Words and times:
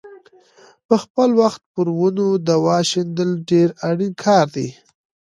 په 0.87 0.95
خپل 1.03 1.29
وخت 1.41 1.61
پر 1.73 1.87
ونو 1.99 2.27
دوا 2.49 2.77
شیندل 2.89 3.29
ډېر 3.49 3.69
اړین 3.89 4.13
کار 4.23 4.45
دی. 4.55 4.69